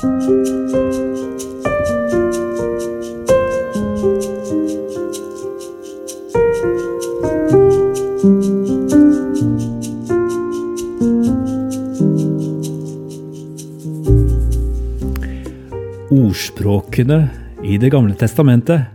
[0.00, 0.16] Ordspråkene
[17.60, 18.88] i Det gamle testamentet.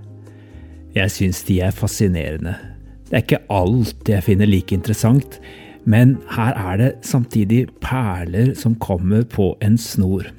[0.96, 2.56] Jeg syns de er fascinerende.
[3.06, 5.38] Det er ikke alt jeg finner like interessant,
[5.86, 10.34] men her er det samtidig perler som kommer på en snor.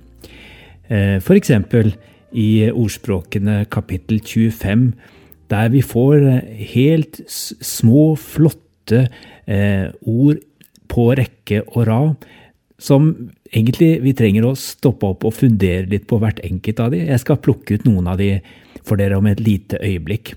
[0.89, 1.93] Eh, eksempel
[2.37, 4.93] i ordspråkene kapittel 25,
[5.51, 6.27] der vi får
[6.75, 9.07] helt små, flotte
[9.47, 10.43] eh, ord
[10.87, 12.27] på rekke og rad
[12.79, 13.09] som
[13.49, 17.03] egentlig vi trenger å stoppe opp og fundere litt på hvert enkelt av de.
[17.09, 18.37] Jeg skal plukke ut noen av de
[18.87, 20.35] for dere om et lite øyeblikk.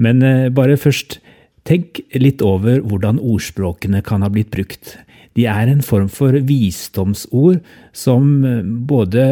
[0.00, 1.20] Men eh, bare først,
[1.66, 4.94] tenk litt over hvordan ordspråkene kan ha blitt brukt.
[5.36, 7.60] De er en form for visdomsord
[7.96, 9.26] som eh, både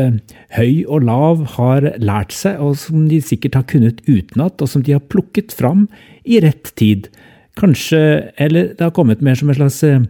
[0.57, 4.85] høy og lav har lært seg, og som de sikkert har kunnet utenat, og som
[4.85, 5.87] de har plukket fram
[6.24, 7.09] i rett tid.
[7.57, 10.05] Kanskje, eller det har kommet mer som en slags eh,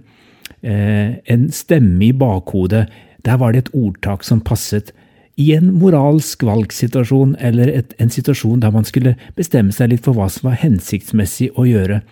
[0.64, 2.86] en stemme i bakhodet.
[3.24, 4.92] Der var det et ordtak som passet
[5.40, 10.16] i en moralsk valgsituasjon, eller et, en situasjon der man skulle bestemme seg litt for
[10.16, 12.02] hva som var hensiktsmessig å gjøre.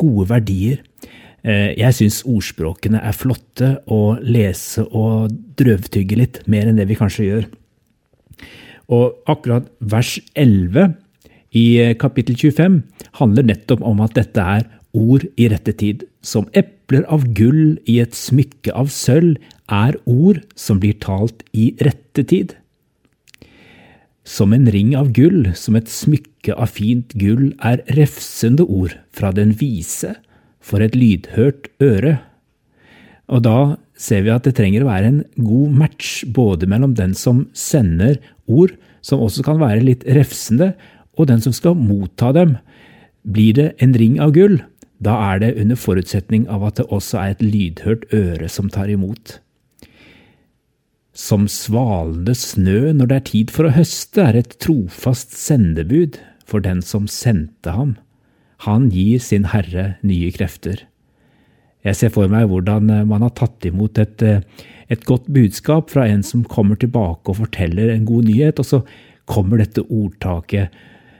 [0.00, 0.80] Gode verdier.
[1.42, 6.98] Eh, jeg syns ordspråkene er flotte å lese og drøvtygge litt, mer enn det vi
[6.98, 7.48] kanskje gjør.
[8.92, 10.94] Og akkurat vers 11
[11.58, 12.78] i eh, kapittel 25
[13.18, 16.06] handler nettopp om at dette er ord i rette tid.
[16.22, 19.40] Som epler av gull i et smykke av sølv
[19.72, 22.54] er ord som blir talt i rette tid.
[24.22, 29.32] Som en ring av gull, som et smykke av fint gull, er refsende ord fra
[29.34, 30.20] den vise
[30.62, 32.16] for et lydhørt øre.
[33.32, 33.58] Og da
[33.98, 38.18] ser vi at det trenger å være en god match både mellom den som sender
[38.46, 40.72] ord, som også kan være litt refsende,
[41.18, 42.56] og den som skal motta dem.
[43.22, 44.60] Blir det en ring av gull,
[45.02, 48.90] da er det under forutsetning av at det også er et lydhørt øre som tar
[48.92, 49.38] imot.
[51.12, 56.64] Som svalende snø når det er tid for å høste, er et trofast sendebud for
[56.64, 57.96] den som sendte ham.
[58.62, 60.84] Han gir sin herre nye krefter.
[61.82, 66.22] Jeg ser for meg hvordan man har tatt imot et, et godt budskap fra en
[66.26, 68.82] som kommer tilbake og forteller en god nyhet, og så
[69.26, 70.70] kommer dette ordtaket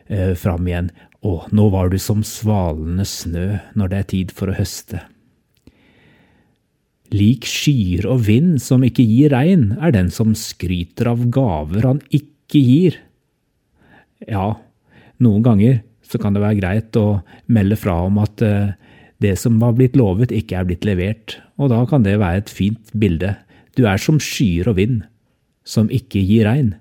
[0.06, 0.92] eh, fram igjen.
[1.22, 3.48] Å, nå var du som svalende snø
[3.78, 5.03] når det er tid for å høste.
[7.12, 12.00] Lik skyer og vind som ikke gir regn, er den som skryter av gaver han
[12.09, 12.98] ikke gir.
[14.24, 14.54] Ja,
[15.22, 18.74] noen ganger så kan det være greit å melde fra om at eh,
[19.22, 22.52] det som var blitt lovet, ikke er blitt levert, og da kan det være et
[22.52, 23.36] fint bilde.
[23.78, 25.02] Du er som skyer og vind,
[25.62, 26.74] som ikke gir regn.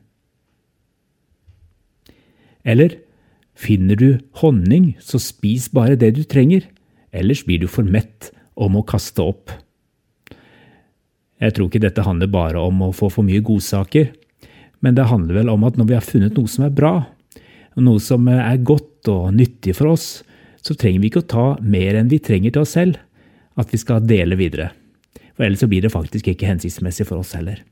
[2.65, 2.97] Eller
[3.61, 6.63] Finner du honning, så spis bare det du trenger,
[7.13, 9.53] ellers blir du for mett og må kaste opp.
[11.41, 14.09] Jeg tror ikke dette handler bare om å få for mye godsaker,
[14.81, 16.93] men det handler vel om at når vi har funnet noe som er bra,
[17.79, 20.21] noe som er godt og nyttig for oss,
[20.61, 22.99] så trenger vi ikke å ta mer enn vi trenger til oss selv,
[23.59, 24.71] at vi skal dele videre.
[25.35, 27.63] For ellers blir det faktisk ikke hensiktsmessig for oss heller.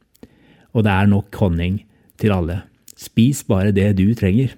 [0.73, 1.81] Og det er nok honning
[2.21, 2.63] til alle.
[2.99, 4.55] Spis bare det du trenger.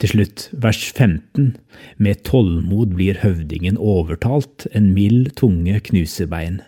[0.00, 1.54] Til slutt, vers 15.
[2.00, 6.62] Med tålmod blir høvdingen overtalt, en mild tunge knuser bein.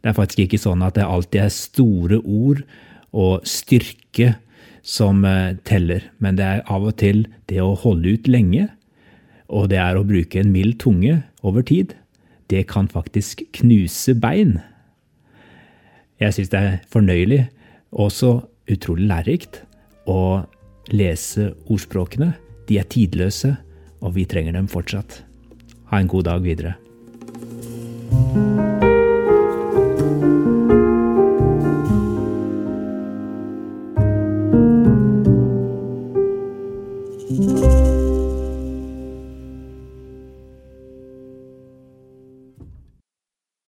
[0.00, 2.64] Det er faktisk ikke sånn at det alltid er store ord
[3.10, 4.34] og styrke
[4.82, 8.68] som eh, teller, men det er av og til det å holde ut lenge,
[9.50, 11.94] og det er å bruke en mild tunge over tid.
[12.50, 14.58] Det kan faktisk knuse bein.
[16.22, 17.44] Jeg syns det er fornøyelig,
[17.90, 18.32] og også
[18.70, 19.62] utrolig lærerikt,
[20.06, 20.46] å
[20.94, 22.32] lese ordspråkene.
[22.70, 23.56] De er tidløse,
[24.00, 25.22] og vi trenger dem fortsatt.
[25.90, 26.76] Ha en god dag videre.